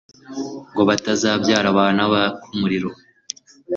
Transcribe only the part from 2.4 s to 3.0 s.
umuriro